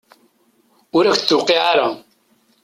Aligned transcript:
Ur 0.97 1.03
ak-d-tuqiɛ 1.07 1.61
ara. 1.71 1.87